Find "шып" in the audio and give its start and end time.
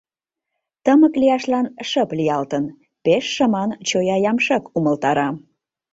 1.89-2.09